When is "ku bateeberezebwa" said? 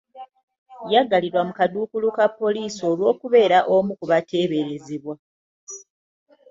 3.99-5.15